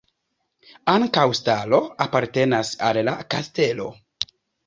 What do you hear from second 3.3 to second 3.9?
kastelo.